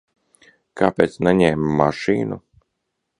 Kāpēc 0.81 1.19
neņēma 1.27 1.69
mašīnu? 1.83 2.43